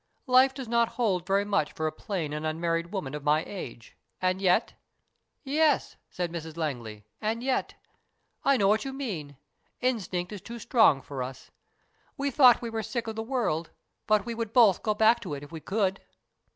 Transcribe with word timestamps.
Life 0.25 0.55
does 0.55 0.67
not 0.67 0.89
hold 0.97 1.27
very 1.27 1.45
much 1.45 1.73
for 1.73 1.85
a 1.85 1.91
plain 1.91 2.33
and 2.33 2.43
unmarried 2.43 2.91
woman 2.91 3.13
of 3.13 3.23
my 3.23 3.43
age, 3.45 3.95
and 4.19 4.41
yet" 4.41 4.73
"Yes," 5.43 5.95
said 6.09 6.31
Mrs 6.31 6.57
Langley, 6.57 7.05
"and 7.21 7.43
yet. 7.43 7.75
I 8.43 8.57
know 8.57 8.67
what 8.67 8.83
you 8.83 8.93
mean. 8.93 9.37
Instinct 9.79 10.31
is 10.31 10.41
too 10.41 10.57
strong 10.57 11.03
for 11.03 11.21
us. 11.21 11.51
We 12.17 12.31
thought 12.31 12.63
we 12.63 12.69
were 12.71 12.81
sick 12.81 13.05
of 13.05 13.15
the 13.15 13.21
world, 13.21 13.69
but 14.07 14.25
we 14.25 14.33
would 14.33 14.53
both 14.53 14.81
go 14.81 14.95
back 14.95 15.19
to 15.19 15.35
it 15.35 15.43
if 15.43 15.51
we 15.51 15.59
could." 15.59 16.01